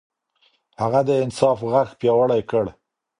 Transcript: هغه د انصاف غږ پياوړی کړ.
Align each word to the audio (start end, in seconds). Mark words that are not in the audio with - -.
هغه 0.81 0.99
د 1.07 1.09
انصاف 1.25 1.59
غږ 1.71 1.89
پياوړی 1.99 2.41
کړ. 2.51 2.65